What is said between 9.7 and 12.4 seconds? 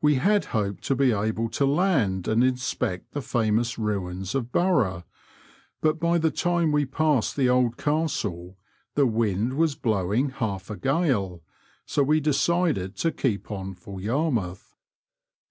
blowing half a gale; so we